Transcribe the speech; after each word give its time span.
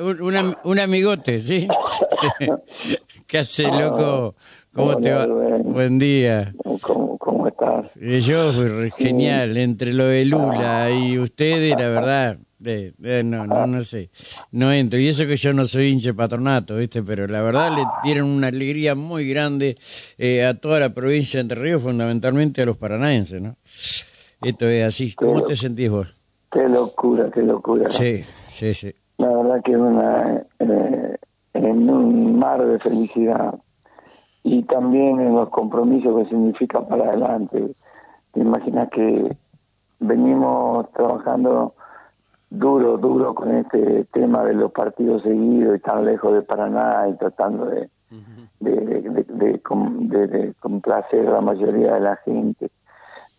un, 0.00 0.56
un, 0.64 0.78
amigote, 0.78 1.40
¿sí? 1.40 1.68
¿Qué 3.26 3.38
hace, 3.38 3.64
loco? 3.64 4.34
¿Cómo 4.72 4.96
te 4.98 5.10
va? 5.10 5.26
Buen 5.26 5.98
día. 5.98 6.54
¿Cómo, 6.80 7.18
cómo 7.18 7.48
estás? 7.48 7.90
Eh, 8.00 8.20
yo, 8.20 8.52
genial. 8.96 9.56
Entre 9.56 9.92
lo 9.92 10.04
de 10.04 10.24
Lula 10.24 10.90
y 10.90 11.18
ustedes, 11.18 11.78
la 11.78 11.88
verdad, 11.88 12.38
no, 13.24 13.46
no, 13.46 13.66
no 13.66 13.82
sé. 13.82 14.10
No 14.50 14.72
entro. 14.72 14.98
Y 14.98 15.08
eso 15.08 15.26
que 15.26 15.36
yo 15.36 15.52
no 15.52 15.66
soy 15.66 15.90
hinche 15.90 16.14
patronato, 16.14 16.76
¿viste? 16.76 17.02
Pero 17.02 17.26
la 17.26 17.42
verdad 17.42 17.76
le 17.76 17.84
dieron 18.04 18.28
una 18.28 18.48
alegría 18.48 18.94
muy 18.94 19.28
grande 19.28 19.76
eh, 20.18 20.44
a 20.44 20.54
toda 20.54 20.80
la 20.80 20.94
provincia 20.94 21.38
de 21.38 21.42
Entre 21.42 21.60
Ríos, 21.60 21.82
fundamentalmente 21.82 22.62
a 22.62 22.66
los 22.66 22.76
paranaenses, 22.76 23.40
¿no? 23.40 23.56
Esto 24.40 24.68
es 24.68 24.84
así. 24.84 25.14
¿Cómo 25.14 25.44
te 25.44 25.56
sentís 25.56 25.90
vos? 25.90 26.14
Qué 26.50 26.68
locura, 26.68 27.30
qué 27.32 27.42
locura. 27.42 27.88
Sí, 27.88 28.22
sí, 28.50 28.74
sí. 28.74 28.92
La 29.22 29.28
verdad 29.28 29.62
que 29.62 29.70
es 29.70 29.78
una, 29.78 30.42
eh, 30.58 31.16
en 31.52 31.88
un 31.88 32.40
mar 32.40 32.60
de 32.66 32.80
felicidad 32.80 33.54
y 34.42 34.64
también 34.64 35.20
en 35.20 35.36
los 35.36 35.48
compromisos 35.50 36.16
que 36.16 36.28
significa 36.28 36.80
para 36.80 37.04
adelante. 37.04 37.72
Te 38.32 38.40
imaginas 38.40 38.88
que 38.90 39.28
venimos 40.00 40.90
trabajando 40.90 41.74
duro, 42.50 42.98
duro 42.98 43.32
con 43.32 43.54
este 43.54 44.06
tema 44.06 44.42
de 44.42 44.54
los 44.54 44.72
partidos 44.72 45.22
seguidos 45.22 45.76
y 45.76 45.80
tan 45.82 46.04
lejos 46.04 46.34
de 46.34 46.42
Paraná 46.42 47.06
y 47.08 47.16
tratando 47.16 47.66
de, 47.66 47.88
de, 48.58 49.24
de, 49.28 50.54
complacer 50.58 51.28
a 51.28 51.34
la 51.34 51.40
mayoría 51.40 51.94
de 51.94 52.00
la 52.00 52.16
gente 52.24 52.72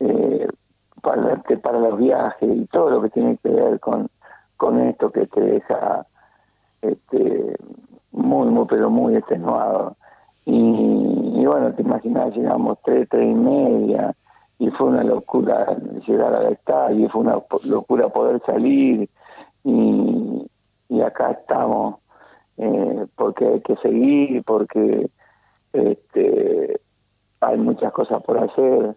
eh, 0.00 0.46
para, 1.00 1.42
para 1.62 1.78
los 1.78 1.96
viajes 1.96 2.54
y 2.54 2.66
todo 2.66 2.90
lo 2.90 3.00
que 3.00 3.08
tiene 3.08 3.38
que 3.38 3.48
ver 3.48 3.80
con, 3.80 4.10
con 4.60 4.78
esto 4.78 5.10
que 5.10 5.26
te 5.26 5.40
deja 5.40 6.06
este, 6.82 7.56
muy, 8.12 8.48
muy, 8.48 8.66
pero 8.66 8.90
muy 8.90 9.16
extenuado. 9.16 9.96
Y, 10.44 11.46
bueno, 11.46 11.72
te 11.72 11.80
imaginas, 11.80 12.36
llegamos 12.36 12.76
tres, 12.84 13.08
tres 13.08 13.26
y 13.26 13.34
media, 13.34 14.14
y 14.58 14.68
fue 14.72 14.88
una 14.88 15.02
locura 15.02 15.74
llegar 16.06 16.34
al 16.34 16.52
estadio, 16.52 17.08
fue 17.08 17.22
una 17.22 17.40
locura 17.70 18.10
poder 18.10 18.42
salir, 18.44 19.08
y, 19.64 20.46
y 20.90 21.00
acá 21.00 21.30
estamos, 21.30 21.96
eh, 22.58 23.06
porque 23.16 23.46
hay 23.46 23.60
que 23.62 23.76
seguir, 23.76 24.44
porque 24.44 25.08
este, 25.72 26.80
hay 27.40 27.56
muchas 27.56 27.92
cosas 27.92 28.22
por 28.22 28.36
hacer, 28.36 28.94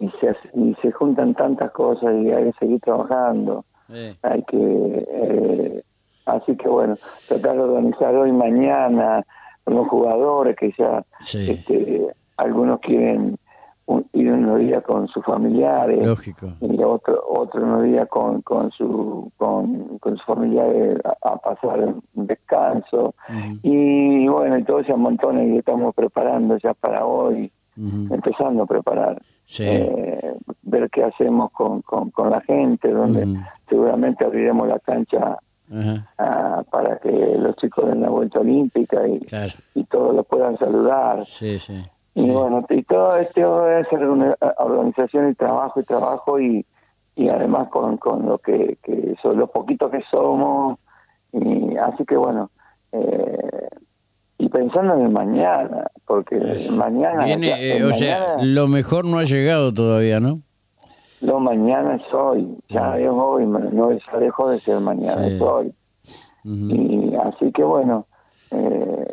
y 0.00 0.08
se, 0.18 0.34
y 0.54 0.74
se 0.82 0.90
juntan 0.90 1.34
tantas 1.34 1.70
cosas 1.70 2.12
y 2.20 2.32
hay 2.32 2.50
que 2.50 2.58
seguir 2.58 2.80
trabajando. 2.80 3.64
Hay 4.22 4.42
que 4.44 5.06
eh, 5.08 5.82
Así 6.30 6.56
que 6.56 6.68
bueno, 6.68 6.96
tratar 7.28 7.56
de 7.56 7.62
organizar 7.62 8.14
hoy, 8.14 8.32
mañana, 8.32 9.24
con 9.64 9.74
los 9.74 9.88
jugadores 9.88 10.56
que 10.56 10.72
ya 10.78 11.04
este, 11.32 12.06
algunos 12.36 12.80
quieren 12.80 13.36
ir 14.12 14.32
unos 14.32 14.60
días 14.60 14.84
con 14.84 15.08
sus 15.08 15.24
familiares 15.24 16.06
Lógico. 16.06 16.52
y 16.60 16.80
otro 16.80 17.20
otro 17.26 17.64
unos 17.64 17.82
días 17.82 18.06
con 18.08 18.40
con 18.42 18.70
su 18.70 19.32
con, 19.36 19.98
con 19.98 20.16
sus 20.16 20.24
familiares 20.24 20.96
a, 21.22 21.36
pasar 21.36 21.92
un 22.14 22.26
descanso. 22.26 23.14
Y 23.62 24.28
bueno 24.28 24.58
y 24.58 24.64
todo 24.64 24.80
ese 24.80 24.94
montón 24.94 25.54
y 25.54 25.58
estamos 25.58 25.92
preparando 25.94 26.56
ya 26.58 26.72
para 26.74 27.04
hoy 27.04 27.50
empezando 27.76 28.62
a 28.62 28.66
preparar 28.66 29.20
eh, 29.58 30.34
ver 30.62 30.90
qué 30.90 31.04
hacemos 31.04 31.50
con, 31.52 31.82
con, 31.82 32.10
con 32.10 32.30
la 32.30 32.40
gente 32.42 32.90
donde 32.90 33.26
seguramente 33.68 34.24
abriremos 34.24 34.68
la 34.68 34.78
cancha 34.78 35.38
Ah, 36.18 36.64
para 36.68 36.98
que 36.98 37.36
los 37.38 37.54
chicos 37.56 37.86
den 37.86 38.00
la 38.00 38.10
vuelta 38.10 38.40
olímpica 38.40 39.06
y, 39.06 39.20
y 39.74 39.84
todos 39.84 40.14
los 40.14 40.26
puedan 40.26 40.58
saludar. 40.58 41.24
Y 42.14 42.28
bueno, 42.28 42.66
y 42.68 42.82
todo 42.82 43.16
esto 43.16 43.68
es 43.70 43.86
organización 44.58 45.30
y 45.30 45.34
trabajo 45.34 45.78
y 45.78 45.84
trabajo 45.84 46.40
y, 46.40 46.66
y 47.14 47.28
además 47.28 47.68
con, 47.68 47.98
con 47.98 48.26
lo 48.26 48.38
que, 48.38 48.78
que 48.82 49.14
son 49.22 49.38
los 49.38 49.48
poquitos 49.50 49.92
que 49.92 50.02
somos. 50.10 50.78
Y, 51.32 51.76
así 51.76 52.04
que 52.04 52.16
bueno, 52.16 52.50
eh, 52.90 53.39
y 54.40 54.48
pensando 54.48 54.94
en 54.94 55.02
el 55.02 55.10
mañana, 55.10 55.86
porque 56.06 56.36
mañana... 56.70 57.28
Eh, 57.28 57.84
o 57.84 57.92
sea, 57.92 58.36
lo 58.42 58.68
mejor 58.68 59.04
no 59.04 59.18
ha 59.18 59.24
llegado 59.24 59.72
todavía, 59.72 60.18
¿no? 60.18 60.40
No, 61.20 61.38
mañana 61.38 61.96
es 61.96 62.14
hoy, 62.14 62.56
ya 62.70 62.96
es 62.96 63.08
hoy, 63.10 63.44
no 63.44 63.92
ya 63.92 64.18
dejó 64.18 64.50
de 64.50 64.58
ser 64.58 64.80
mañana, 64.80 65.26
es 65.26 65.40
hoy. 65.40 65.74
Y 66.44 67.14
así 67.16 67.52
que 67.52 67.62
bueno, 67.62 68.06
eh, 68.50 69.06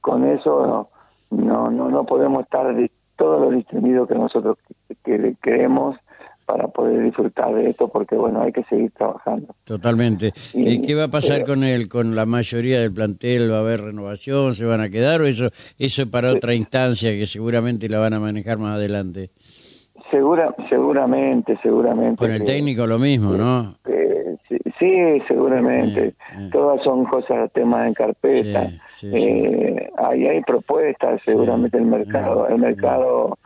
con 0.00 0.24
eso 0.28 0.88
no, 1.30 1.70
no, 1.70 1.90
no 1.90 2.04
podemos 2.04 2.44
estar 2.44 2.72
de 2.76 2.92
todo 3.16 3.40
lo 3.40 3.50
distinguido 3.50 4.06
que 4.06 4.14
nosotros 4.14 4.58
que, 5.02 5.34
creemos 5.40 5.96
para 6.52 6.68
poder 6.68 7.02
disfrutar 7.02 7.54
de 7.54 7.70
esto 7.70 7.88
porque 7.88 8.14
bueno 8.14 8.42
hay 8.42 8.52
que 8.52 8.62
seguir 8.64 8.90
trabajando 8.90 9.54
totalmente 9.64 10.32
y, 10.52 10.82
qué 10.82 10.94
va 10.94 11.04
a 11.04 11.08
pasar 11.08 11.40
eh, 11.40 11.44
con 11.44 11.64
el 11.64 11.88
con 11.88 12.14
la 12.14 12.26
mayoría 12.26 12.78
del 12.78 12.92
plantel 12.92 13.50
va 13.50 13.56
a 13.56 13.60
haber 13.60 13.80
renovación 13.80 14.52
se 14.52 14.66
van 14.66 14.82
a 14.82 14.90
quedar 14.90 15.22
o 15.22 15.26
eso 15.26 15.48
eso 15.78 16.10
para 16.10 16.30
otra 16.30 16.52
instancia 16.52 17.10
que 17.12 17.26
seguramente 17.26 17.88
la 17.88 18.00
van 18.00 18.12
a 18.12 18.20
manejar 18.20 18.58
más 18.58 18.76
adelante 18.76 19.30
Segura, 20.10 20.54
seguramente, 20.68 21.58
seguramente. 21.62 22.16
Con 22.16 22.30
el 22.30 22.44
técnico 22.44 22.86
lo 22.86 22.98
mismo, 22.98 23.32
¿no? 23.32 23.76
sí, 24.78 25.22
seguramente. 25.26 26.14
Todas 26.50 26.82
son 26.82 27.06
cosas, 27.06 27.50
temas 27.52 27.86
en 27.86 27.94
carpeta. 27.94 28.70
eh, 29.04 29.90
ahí 29.96 30.26
hay 30.26 30.42
propuestas, 30.42 31.22
seguramente 31.22 31.78
el 31.78 31.86
mercado, 31.86 32.46
el 32.46 32.58
mercado 32.58 33.38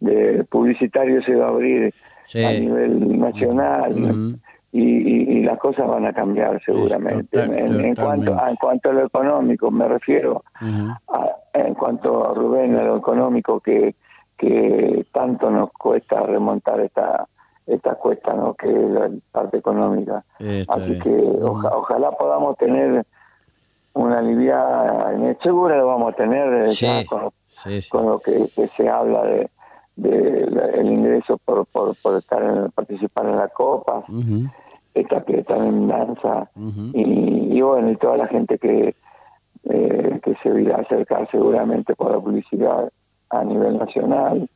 de 0.00 0.44
publicitario 0.44 1.22
se 1.22 1.34
va 1.34 1.46
a 1.46 1.50
abrir 1.50 1.92
a 2.34 2.52
nivel 2.52 3.18
nacional. 3.18 4.36
Y, 4.72 5.40
las 5.40 5.58
cosas 5.58 5.88
van 5.88 6.06
a 6.06 6.12
cambiar 6.12 6.62
seguramente. 6.64 7.42
en, 7.42 7.94
cuanto 7.96 8.38
a, 8.38 8.50
en 8.50 8.56
cuanto 8.56 8.90
a 8.90 8.92
lo 8.92 9.06
económico, 9.06 9.70
me 9.70 9.88
refiero 9.88 10.44
a, 10.60 11.30
en 11.54 11.74
cuanto 11.74 12.30
a 12.30 12.34
Rubén, 12.34 12.76
a 12.76 12.84
lo 12.84 12.98
económico 12.98 13.58
que 13.58 13.94
que 14.40 15.04
tanto 15.12 15.50
nos 15.50 15.70
cuesta 15.72 16.20
remontar 16.20 16.80
esta 16.80 17.28
esta 17.66 17.94
cuesta 17.96 18.32
no 18.32 18.54
que 18.54 18.68
es 18.74 18.82
la 18.82 19.10
parte 19.30 19.58
económica. 19.58 20.24
Así 20.38 20.98
que 20.98 21.14
ojalá 21.42 22.10
podamos 22.12 22.56
tener 22.56 23.04
una 23.92 24.18
aliviada 24.18 25.12
en 25.12 25.38
seguro 25.42 25.76
lo 25.76 25.86
vamos 25.86 26.14
a 26.14 26.16
tener 26.16 26.64
eh, 26.64 27.06
con, 27.90 28.06
lo 28.06 28.18
que, 28.18 28.46
se 28.48 28.88
habla 28.88 29.24
de, 29.24 29.50
de 30.02 30.48
el 30.74 30.92
ingreso 30.92 31.38
por, 31.44 31.66
por, 31.66 31.94
por 31.96 32.16
estar 32.16 32.42
en, 32.42 32.70
participar 32.72 33.26
en 33.26 33.36
la 33.36 33.48
copa 33.48 34.04
esta 34.94 35.22
que 35.24 35.44
en 35.48 35.88
danza 35.88 36.50
y, 36.92 37.60
bueno 37.60 37.90
y 37.90 37.96
toda 37.96 38.16
la 38.16 38.26
gente 38.26 38.58
que 38.58 38.94
eh, 39.64 40.20
que 40.22 40.34
se 40.42 40.60
irá 40.60 40.76
a 40.76 40.80
acercar 40.80 41.28
seguramente 41.30 41.94
por 41.94 42.10
la 42.12 42.18
publicidad 42.18 42.90
a 43.28 43.44
nivel 43.44 43.78
nacional. 43.78 44.48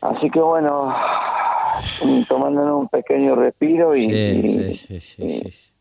Así 0.00 0.30
que 0.30 0.40
bueno, 0.40 0.94
tomándonos 2.28 2.80
un 2.82 2.88
pequeño 2.88 3.34
respiro 3.36 3.96
y, 3.96 4.04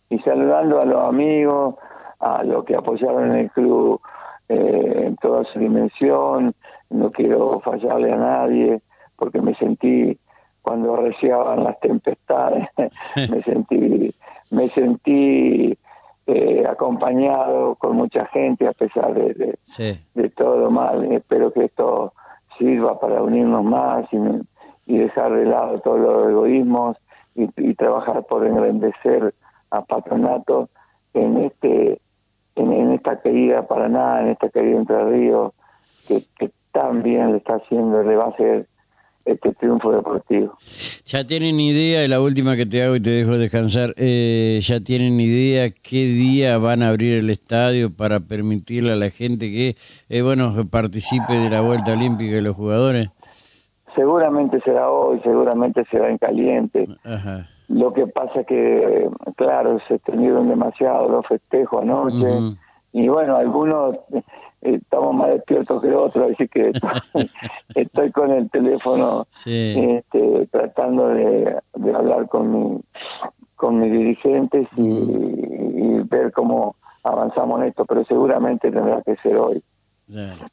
y, 0.10 0.20
saludando 0.20 0.80
a 0.80 0.86
los 0.86 1.04
amigos, 1.10 1.76
a 2.20 2.44
los 2.44 2.64
que 2.64 2.76
apoyaron 2.76 3.36
el 3.36 3.52
club 3.52 4.00
eh, 4.50 5.04
en 5.08 5.16
toda 5.18 5.44
su 5.52 5.60
dimensión. 5.60 6.54
No 6.94 7.12
quiero 7.12 7.59
fallarle 7.59 8.14
a 8.14 8.18
nadie 8.18 8.81
porque 9.16 9.42
me 9.42 9.56
sentí 9.56 10.18
cuando 10.62 10.94
arreciaban 10.94 11.64
las 11.64 11.80
tempestades, 11.80 12.68
me 13.30 13.44
sentí, 13.44 14.16
me 14.52 14.70
sentí 14.70 15.78
eh, 16.26 16.63
acompañado 16.69 17.75
con 17.75 17.98
mucha 17.98 18.25
gente 18.28 18.68
a 18.68 18.72
pesar 18.72 19.13
de, 19.13 19.57
de, 20.13 20.30
todo 20.30 20.57
lo 20.57 20.72
mal. 20.72 21.12
Espero 21.12 21.51
que 21.51 21.66
esto 21.66 22.13
sirva 22.57 23.00
para 23.00 23.22
unirnos 23.22 23.63
más 23.63 24.07
y, 24.86 24.98
dejar 24.98 25.34
de 25.34 25.45
lado 25.45 25.80
todos 25.80 26.00
los 26.00 26.30
egoísmos 26.30 26.98
y, 27.36 27.74
trabajar 27.74 28.24
por 28.25 28.45
engrandecer 28.45 29.34
a 29.72 29.81
Patronato 29.81 30.69
en 31.13 31.38
este 31.38 32.00
en, 32.56 32.94
esta 32.94 33.19
querida 33.19 33.68
Paraná, 33.68 34.22
en 34.22 34.30
esta 34.30 34.50
querida 34.50 34.78
Entre 34.78 35.04
Ríos, 35.06 35.54
que, 36.07 36.19
que 36.38 36.51
tan 36.83 37.01
bien 37.01 37.31
le 37.31 37.38
está 37.38 37.56
haciendo, 37.56 38.03
le 38.03 38.15
va 38.15 38.25
a 38.25 38.30
hacer 38.30 38.68
este 39.25 39.53
triunfo 39.53 39.91
deportivo. 39.91 40.57
Ya 41.06 41.25
tienen 41.25 41.57
idea, 41.59 42.06
la 42.09 42.19
última 42.19 42.57
que 42.57 42.65
te 42.65 42.83
hago 42.83 42.95
y 42.95 43.01
te 43.01 43.09
dejo 43.09 43.38
descansar, 43.38 43.94
eh, 43.95 44.59
ya 44.62 44.81
tienen 44.81 45.18
idea 45.19 45.69
qué 45.69 46.06
día 46.07 46.57
van 46.57 46.83
a 46.83 46.89
abrir 46.89 47.18
el 47.18 47.30
estadio 47.30 47.95
para 47.95 48.19
permitirle 48.19 48.91
a 48.91 48.95
la 48.97 49.09
gente 49.09 49.50
que, 49.50 49.75
eh, 50.09 50.21
bueno, 50.21 50.51
participe 50.69 51.33
de 51.33 51.50
la 51.50 51.62
vuelta 51.62 51.94
olímpica 51.94 52.35
de 52.35 52.41
los 52.41 52.56
jugadores. 52.56 53.09
Seguramente 53.95 54.59
será 54.65 54.89
hoy, 54.89 55.21
seguramente 55.24 55.85
será 55.89 56.09
en 56.09 56.18
caliente. 56.18 56.85
Lo 57.69 57.94
que 57.94 58.07
pasa 58.07 58.41
es 58.41 58.47
que, 58.47 59.07
claro, 59.38 59.80
se 59.88 59.95
extendieron 59.95 60.50
demasiado 60.50 61.07
los 61.07 61.25
festejos 61.27 61.81
anoche. 61.83 62.57
Y 62.94 63.07
bueno, 63.07 63.36
algunos 63.36 63.95
eh, 64.13 64.24
estamos 64.62 65.16
más 65.16 65.30
despiertos 65.30 65.81
que 65.81 65.94
otros, 65.94 66.31
así 66.31 66.48
que 66.48 66.72
estoy, 67.75 68.12
con 68.13 68.31
el 68.31 68.50
teléfono 68.50 69.25
este, 69.45 70.48
tratando 70.51 71.10
de, 71.10 71.57
hablar 71.94 72.30
con, 72.30 72.51
mi, 72.51 72.81
con 73.56 73.80
mis 73.80 73.92
dirigentes 73.92 74.68
y, 74.78 74.84
y 74.84 76.00
ver 76.04 76.31
cómo 76.31 76.75
avanzamos 77.04 77.62
en 77.62 77.68
esto, 77.68 77.86
pero 77.86 78.06
seguramente 78.06 78.72
tendrá 78.72 79.01
que 79.01 79.16
ser 79.18 79.38
hoy 79.38 79.62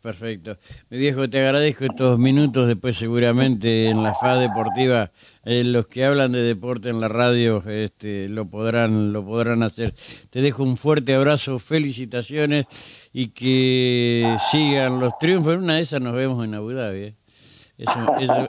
perfecto. 0.02 0.56
Mi 0.90 0.98
viejo, 0.98 1.28
te 1.28 1.40
agradezco 1.40 1.84
estos 1.84 2.18
minutos. 2.18 2.68
Después, 2.68 2.96
seguramente 2.96 3.90
en 3.90 4.02
la 4.02 4.14
FA 4.14 4.36
Deportiva, 4.36 5.10
eh, 5.44 5.64
los 5.64 5.86
que 5.86 6.04
hablan 6.04 6.32
de 6.32 6.42
deporte 6.42 6.88
en 6.88 7.00
la 7.00 7.08
radio 7.08 7.62
este, 7.66 8.28
lo 8.28 8.46
podrán 8.46 9.12
lo 9.12 9.24
podrán 9.24 9.62
hacer. 9.62 9.94
Te 10.30 10.40
dejo 10.40 10.62
un 10.62 10.76
fuerte 10.76 11.14
abrazo, 11.14 11.58
felicitaciones 11.58 12.66
y 13.12 13.28
que 13.28 14.36
sigan 14.50 15.00
los 15.00 15.16
triunfos. 15.18 15.54
En 15.54 15.64
una 15.64 15.74
de 15.76 15.82
esas 15.82 16.00
nos 16.00 16.14
vemos 16.14 16.44
en 16.44 16.54
Abu 16.54 16.70
Dhabi. 16.70 17.04
¿eh? 17.04 17.14
Eso, 17.78 17.98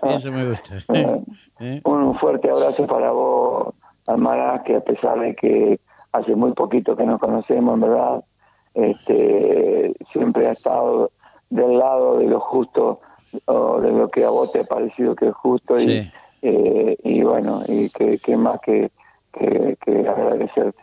eso, 0.03 0.31
me 0.31 0.49
gusta. 0.49 0.75
¿Eh? 1.59 1.81
Un 1.85 2.15
fuerte 2.19 2.49
abrazo 2.49 2.85
para 2.85 3.11
vos, 3.11 3.73
Almaraz, 4.07 4.63
que 4.63 4.75
a 4.75 4.81
pesar 4.81 5.19
de 5.19 5.35
que 5.35 5.79
hace 6.11 6.35
muy 6.35 6.51
poquito 6.53 6.95
que 6.95 7.05
nos 7.05 7.19
conocemos, 7.19 7.75
en 7.75 7.81
verdad 7.81 8.23
este, 8.73 9.93
siempre 10.11 10.47
ha 10.47 10.51
estado 10.51 11.11
del 11.49 11.77
lado 11.77 12.17
de 12.19 12.27
lo 12.27 12.39
justo 12.39 13.01
o 13.45 13.81
de 13.81 13.91
lo 13.91 14.09
que 14.09 14.23
a 14.23 14.29
vos 14.29 14.51
te 14.51 14.59
ha 14.59 14.63
parecido 14.63 15.15
que 15.15 15.27
es 15.27 15.33
justo 15.33 15.79
y, 15.79 16.11
eh, 16.41 16.97
y 17.03 17.21
bueno, 17.21 17.63
y 17.67 17.89
que, 17.89 18.37
más 18.37 18.59
que, 18.61 18.91
que, 19.33 20.07
agradecerte. 20.07 20.81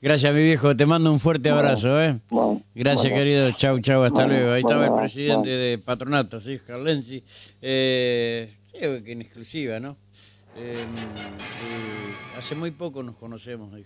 Gracias, 0.00 0.34
mi 0.34 0.42
viejo. 0.42 0.74
Te 0.74 0.86
mando 0.86 1.12
un 1.12 1.20
fuerte 1.20 1.50
abrazo. 1.50 2.02
¿eh? 2.02 2.18
Gracias, 2.74 3.12
querido. 3.12 3.50
Chau, 3.52 3.78
chau. 3.80 4.02
Hasta 4.02 4.26
luego. 4.26 4.52
Ahí 4.52 4.60
estaba 4.60 4.86
el 4.86 4.94
presidente 4.94 5.50
de 5.50 5.76
Patronato, 5.76 6.40
¿sí? 6.40 6.58
Carlensi. 6.66 7.22
Eh, 7.60 8.50
que 8.72 9.12
en 9.12 9.20
exclusiva, 9.20 9.78
¿no? 9.78 9.96
Eh, 10.56 10.84
hace 12.38 12.54
muy 12.54 12.70
poco 12.70 13.02
nos 13.02 13.18
conocemos, 13.18 13.78
hijo. 13.78 13.84